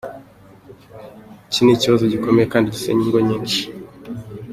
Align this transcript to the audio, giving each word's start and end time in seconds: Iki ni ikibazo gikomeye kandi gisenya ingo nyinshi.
Iki 1.43 1.61
ni 1.63 1.71
ikibazo 1.75 2.03
gikomeye 2.13 2.45
kandi 2.53 2.73
gisenya 2.75 3.03
ingo 3.07 3.19
nyinshi. 3.27 3.61